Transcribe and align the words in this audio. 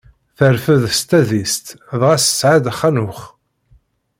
Terfed 0.37 0.83
s 0.97 0.99
tadist 1.09 1.65
dɣa 1.99 2.15
tesɛa-d 2.21 2.65
Ḥanux. 2.77 3.19